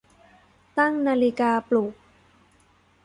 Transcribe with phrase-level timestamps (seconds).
[0.77, 1.93] ตั้งนาฬิกาปลุก